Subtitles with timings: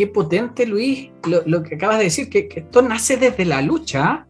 [0.00, 4.26] qué potente, Luis, lo, que acabas de decir, que, esto nace desde la lucha.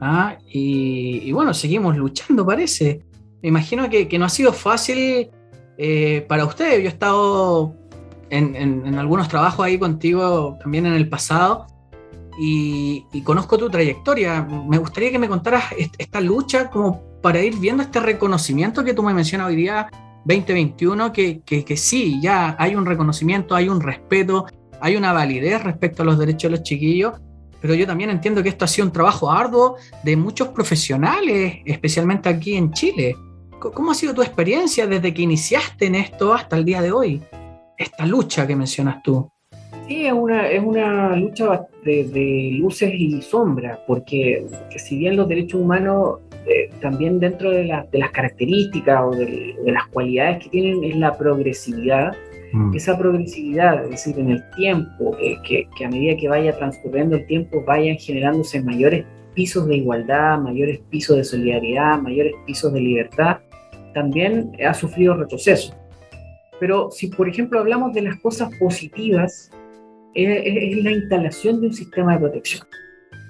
[0.00, 0.38] ¿ah?
[0.48, 3.02] Y, bueno, seguimos luchando, parece.
[3.42, 5.28] Me imagino que, no ha sido fácil
[5.76, 6.78] eh, para ustedes.
[6.78, 7.74] Yo he estado
[8.30, 11.66] en, algunos trabajos ahí contigo también en el pasado
[12.38, 14.40] y, conozco tu trayectoria.
[14.68, 15.64] Me gustaría que me contaras
[15.98, 19.88] esta lucha como para ir viendo este reconocimiento que tú me mencionas hoy día
[20.26, 24.46] 2021 que, que, sí, ya hay un reconocimiento, hay un respeto,
[24.82, 27.14] hay una validez respecto a los derechos de los chiquillos,
[27.60, 32.28] pero yo también entiendo que esto ha sido un trabajo arduo de muchos profesionales, especialmente
[32.28, 33.14] aquí en Chile.
[33.60, 37.22] ¿Cómo ha sido tu experiencia desde que iniciaste en esto hasta el día de hoy?
[37.78, 39.30] Esta lucha que mencionas tú.
[39.86, 44.44] Sí, es una, es una lucha de, luces y sombras, porque
[44.76, 50.42] si bien los derechos humanos eh, también dentro de, las características o de, las cualidades
[50.42, 52.16] que tienen es la progresividad.
[52.52, 52.74] Mm.
[52.74, 57.26] Esa progresividad, es decir, en el tiempo, eh, que, a medida que vaya transcurriendo el
[57.26, 59.04] tiempo vayan generándose mayores
[59.34, 63.38] pisos de igualdad, mayores pisos de solidaridad, mayores pisos de libertad,
[63.94, 65.74] también ha sufrido retroceso.
[66.60, 69.50] Pero si, por ejemplo, hablamos de las cosas positivas,
[70.14, 72.66] es la instalación de un sistema de protección.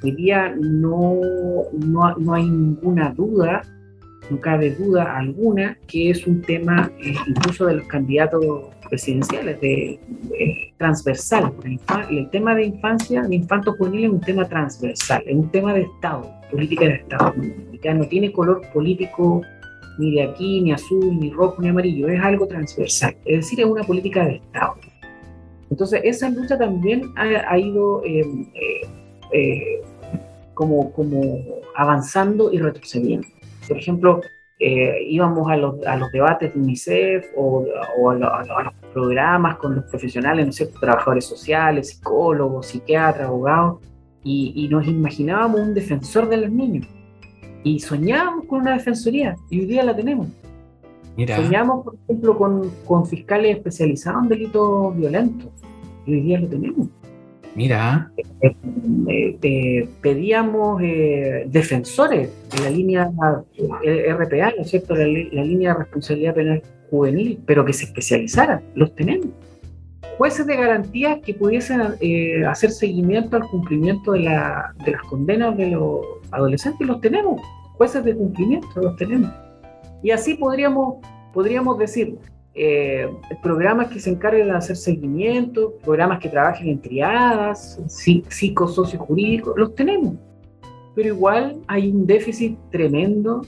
[0.02, 1.20] Hoy día no,
[1.72, 3.62] no, hay ninguna duda,
[4.32, 8.44] no cabe duda alguna, que es un tema eh, incluso de los candidatos
[8.88, 10.00] presidenciales, de,
[10.78, 11.52] transversal.
[12.10, 15.82] El, tema de infancia, de infanto juvenil es un tema transversal, es un tema de
[15.82, 17.34] Estado, política de Estado.
[17.94, 19.42] No tiene color político
[19.98, 23.66] ni de aquí, ni azul, ni rojo, ni amarillo, es algo transversal, es decir, es
[23.66, 24.74] una política de Estado.
[25.70, 28.24] Entonces, esa lucha también ha, ido eh,
[29.32, 29.80] eh,
[30.54, 30.92] como
[31.74, 33.26] avanzando y retrocediendo.
[33.66, 34.20] Por ejemplo,
[34.64, 37.64] eh, íbamos a los, a los, debates de UNICEF o,
[38.00, 43.80] a, los programas con los profesionales, ¿no sé, trabajadores sociales, psicólogos, psiquiatras, abogados,
[44.22, 46.86] y, nos imaginábamos un defensor de los niños.
[47.64, 50.28] Y soñábamos con una defensoría, y hoy día la tenemos.
[51.16, 55.50] Soñamos, por ejemplo, con, con fiscales especializados en delitos violentos,
[56.06, 56.88] y hoy día lo tenemos.
[57.54, 58.10] Mira.
[58.40, 64.94] Eh, eh, pedíamos eh, defensores de la línea RPA, ¿no es cierto?
[64.94, 68.62] La, línea de responsabilidad penal juvenil, pero que se especializaran.
[68.74, 69.28] Los tenemos.
[70.18, 71.80] Jueces de garantía que pudiesen
[72.46, 77.40] hacer seguimiento al cumplimiento de, de las condenas de los adolescentes, los tenemos.
[77.76, 79.30] Jueces de cumplimiento, los tenemos.
[80.02, 80.96] Y así podríamos,
[81.32, 82.18] podríamos decir,
[82.54, 83.08] eh,
[83.42, 90.16] programas que se encarguen de hacer seguimiento, programas que trabajen en triadas, psicosociojurídicos, los tenemos.
[90.94, 93.46] Pero igual hay un déficit tremendo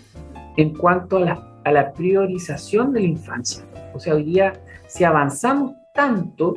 [0.57, 3.65] en cuanto a la, a la priorización de la infancia.
[3.93, 4.55] O sea, hoy día,
[4.87, 6.57] si avanzamos tanto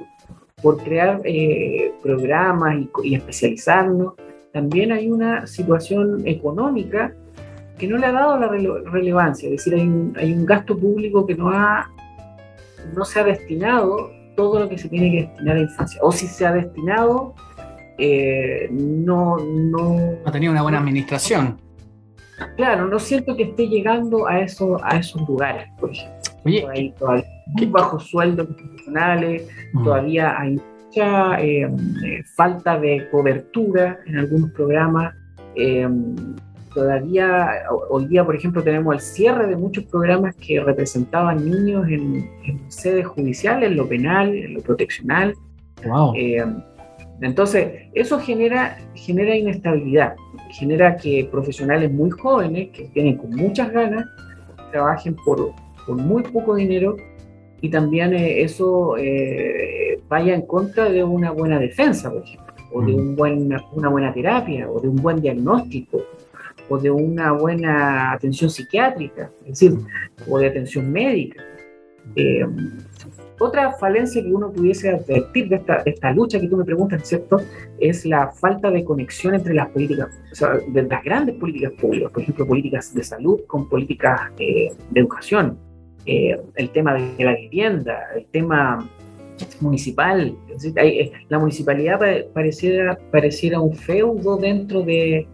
[0.62, 4.14] por crear eh, programas y, especializarnos,
[4.54, 7.14] también hay una situación económica
[7.78, 8.48] que no le ha dado la
[8.90, 11.92] relevancia, es decir, hay un, hay un gasto público que no ha
[12.96, 16.00] no se ha destinado todo lo que se tiene que destinar a la infancia.
[16.04, 17.34] O si se ha destinado,
[17.98, 20.14] eh, no, no...
[20.26, 21.60] ha tenido una buena administración.
[22.56, 26.18] Claro, no siento que esté llegando a, eso, a esos lugares, por ejemplo.
[26.46, 29.84] Oye, hay todavía muy bajos sueldos profesionales, mm.
[29.84, 35.14] todavía hay mucha eh, eh, falta de cobertura en algunos programas
[36.78, 42.30] todavía hoy día, por ejemplo, tenemos el cierre de muchos programas que representaban niños en,
[42.68, 45.34] sedes judiciales, en lo penal, en lo proteccional.
[46.16, 46.46] Eh,
[47.22, 50.14] entonces, eso genera, genera inestabilidad,
[50.52, 54.06] genera que profesionales muy jóvenes, que vienen con muchas ganas,
[54.72, 55.54] trabajen por,
[55.88, 56.96] por muy poco dinero
[57.60, 62.82] y también eh, eso eh, vaya en contra de una buena defensa, por ejemplo, o
[62.84, 63.00] de mm.
[63.00, 66.04] un buen, una buena terapia, o de un buen diagnóstico,
[66.70, 69.74] o de una buena atención psiquiátrica, es decir,
[70.28, 71.44] o de atención médica.
[72.16, 72.46] Eh,
[73.40, 77.40] otra falencia que uno pudiese advertir de esta, lucha que tú me preguntas, ¿cierto?
[77.80, 82.12] Es la falta de conexión entre las políticas, o sea, de las grandes políticas públicas,
[82.12, 85.60] por ejemplo, políticas de salud con políticas eh, de educación,
[86.06, 88.90] eh, el tema de la vivienda, el tema
[89.62, 90.36] municipal.
[91.30, 92.00] la municipalidad
[92.34, 95.28] pareciera, pareciera un feudo dentro de,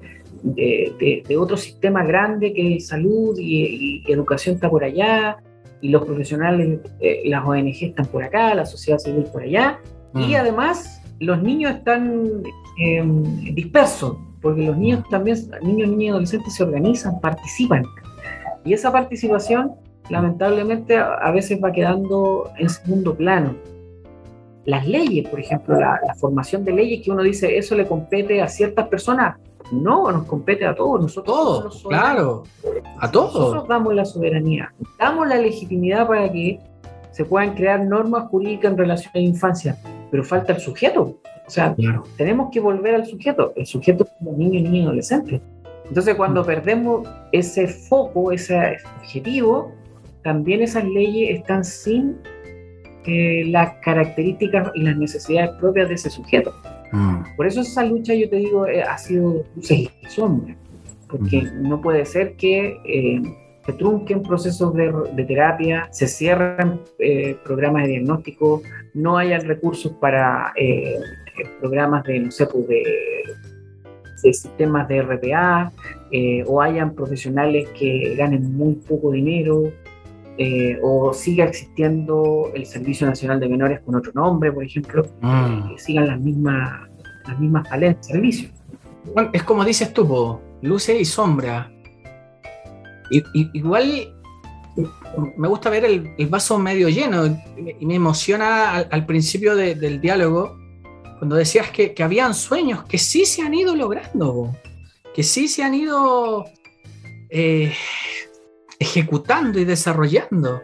[0.43, 5.37] de, otro sistema grande que salud y, educación está por allá,
[5.81, 9.79] y los profesionales, eh, las ONG están por acá, la sociedad civil por allá,
[10.15, 10.35] y mm.
[10.35, 12.43] además los niños están
[12.79, 13.23] em,
[13.55, 17.83] dispersos, porque los niños también, niños, niños y adolescentes se organizan, participan,
[18.63, 19.71] y esa participación
[20.09, 23.55] lamentablemente a veces va quedando en segundo plano.
[24.65, 28.47] las leyes, por ejemplo, la, formación de leyes que uno dice eso le compete a
[28.47, 29.37] ciertas personas.
[29.73, 31.35] No, nos compete a todos, nosotros.
[31.35, 32.43] Todos, claro,
[32.99, 33.33] a todos.
[33.33, 36.59] Nosotros damos la soberanía, damos la legitimidad para que
[37.11, 39.77] se puedan crear normas jurídicas en relación a la infancia,
[40.11, 41.17] pero falta el sujeto.
[41.45, 41.75] O sea,
[42.17, 43.53] tenemos que volver al sujeto.
[43.55, 45.41] El sujeto como niño, niño y adolescente.
[45.85, 46.45] Entonces, cuando mm.
[46.45, 49.71] perdemos ese foco, ese objetivo,
[50.23, 52.17] también esas leyes están sin
[53.05, 56.53] eh, las características y las necesidades propias de ese sujeto.
[56.93, 57.35] Mm.
[57.35, 60.55] Por eso esa lucha, yo te digo, eh, ha sido luces y sombras,
[61.09, 61.67] porque mm.
[61.67, 63.21] no puede ser que eh,
[63.65, 66.81] se trunquen procesos de, terapia, se cierren
[67.43, 68.61] programas de diagnóstico,
[68.93, 70.53] no hayan recursos para
[71.59, 72.83] programas de, no sé, pues de,
[74.21, 75.71] de sistemas de RPA,
[76.45, 79.71] o hayan profesionales que ganen muy poco dinero,
[80.37, 85.69] eh, o siga existiendo el Servicio Nacional de Menores con otro nombre, por ejemplo, mm.
[85.69, 86.89] que sigan las mismas,
[87.27, 88.49] las mismas de servicio.
[89.31, 91.71] es como dices tú, luces y sombra.
[93.11, 94.11] Y, igual
[95.37, 97.27] me gusta ver el, vaso medio lleno
[97.79, 100.57] y me emociona al, principio del diálogo
[101.19, 104.51] cuando decías que, que, habían sueños que sí se han ido logrando,
[105.13, 106.45] que sí se han ido
[107.29, 107.73] eh,
[108.83, 110.61] ejecutando y desarrollando.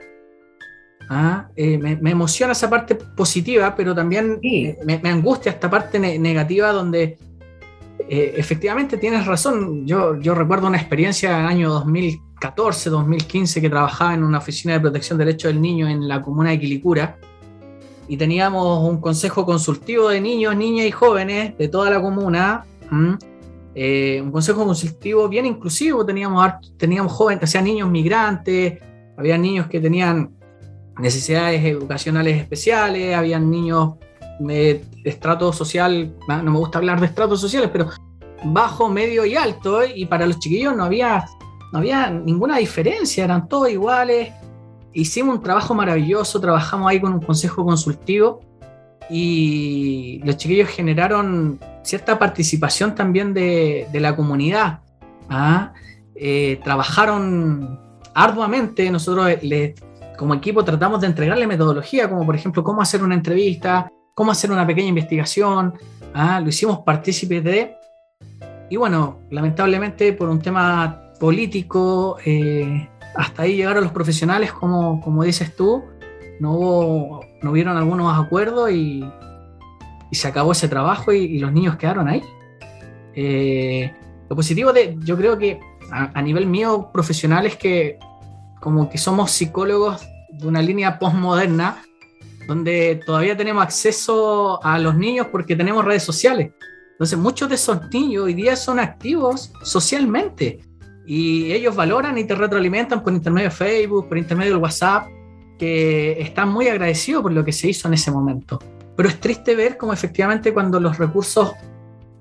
[1.10, 1.50] ¿Ah?
[1.56, 4.39] Eh, me, emociona esa parte positiva, pero también
[4.86, 7.18] me, angustia esta parte negativa donde
[8.07, 9.88] eh, efectivamente tienes razón.
[9.88, 14.75] Yo, yo recuerdo una experiencia en el año 2014, 2015 que trabajaba en una oficina
[14.75, 17.18] de protección de derechos del niño en la comuna de Quilicura
[18.07, 22.66] y teníamos un consejo consultivo de niños, niñas y jóvenes de toda la comuna.
[23.81, 26.45] Eh, un consejo consultivo bien inclusivo, teníamos,
[26.75, 28.77] teníamos jóvenes, o niños migrantes,
[29.17, 30.35] había niños que tenían
[30.97, 33.93] necesidades educacionales especiales, había niños
[34.41, 37.87] de estrato social, no me gusta hablar de estratos sociales, pero
[38.43, 41.25] bajo, medio y alto, y para los chiquillos no había,
[41.71, 44.33] no había ninguna diferencia, eran todos iguales.
[44.91, 48.41] Hicimos un trabajo maravilloso, trabajamos ahí con un consejo consultivo
[49.09, 54.81] y los chiquillos generaron cierta participación también de, la comunidad.
[55.30, 55.74] ¿ah?
[56.15, 57.80] Eh, trabajaron
[58.13, 59.30] arduamente, nosotros
[60.18, 64.51] como equipo tratamos de entregarle metodología, como por ejemplo cómo hacer una entrevista, cómo hacer
[64.51, 65.74] una pequeña investigación,
[66.13, 66.39] ¿ah?
[66.39, 67.75] lo hicimos partícipes de...
[68.69, 75.24] Y bueno, lamentablemente por un tema político, eh, hasta ahí llegaron los profesionales, como, como
[75.24, 75.83] dices tú,
[76.39, 79.03] no hubo no hubieron algunos acuerdos y,
[80.15, 82.23] se acabó ese trabajo y, los niños quedaron ahí.
[83.15, 83.91] Eh,
[84.29, 85.59] lo positivo de, yo creo que
[85.91, 87.97] a, nivel mío profesional es que
[88.59, 91.83] como que somos psicólogos de una línea postmoderna
[92.47, 96.51] donde todavía tenemos acceso a los niños porque tenemos redes sociales.
[96.91, 100.59] Entonces muchos de esos niños hoy día son activos socialmente
[101.06, 105.07] y ellos valoran y te retroalimentan por intermedio de Facebook, por intermedio del WhatsApp
[105.57, 108.59] que están muy agradecidos por lo que se hizo en ese momento.
[108.99, 111.53] Pero es triste ver cómo efectivamente cuando los recursos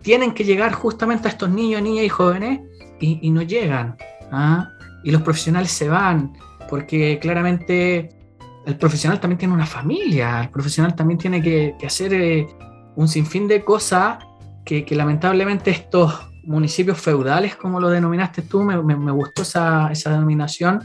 [0.00, 2.60] tienen que llegar justamente a estos niños, niñas y jóvenes
[3.00, 3.96] y, no llegan.
[4.30, 4.70] ¿ah?
[5.02, 6.34] Y los profesionales se van,
[6.70, 8.10] porque claramente
[8.64, 12.46] el profesional también tiene una familia, el profesional también tiene que, hacer eh,
[12.94, 14.19] un sinfín de cosas
[14.64, 18.76] que, lamentablemente estos municipios feudales, como lo denominaste tú, me,
[19.11, 20.85] gustó esa, denominación,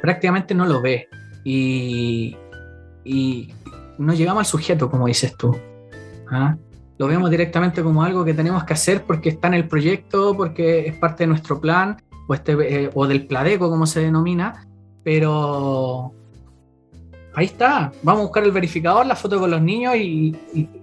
[0.00, 1.08] prácticamente no lo ve
[1.42, 2.36] y,
[4.00, 5.56] no llegamos al sujeto, como dices tú.
[6.30, 6.56] ¿ah?
[6.98, 10.86] Lo vemos directamente como algo que tenemos que hacer porque está en el proyecto, porque
[10.86, 14.66] es parte de nuestro plan o, este, eh, o del pladeco, como se denomina,
[15.02, 16.12] pero
[17.34, 20.36] ahí está, vamos a buscar el verificador, la foto con los niños y,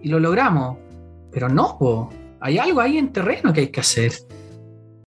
[0.03, 0.77] lo logramos.
[1.31, 2.09] Pero no,
[2.39, 4.11] hay algo ahí en terreno que hay que hacer.